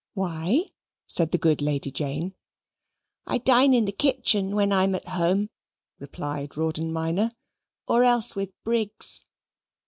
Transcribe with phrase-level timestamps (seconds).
[0.15, 0.63] "Why?"
[1.05, 2.33] said the good Lady Jane.
[3.27, 5.51] "I dine in the kitchen when I am at home,"
[5.99, 7.29] replied Rawdon Minor,
[7.87, 9.23] "or else with Briggs."